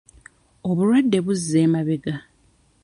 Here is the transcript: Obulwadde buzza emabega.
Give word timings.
Obulwadde 0.69 1.17
buzza 1.25 1.59
emabega. 1.65 2.15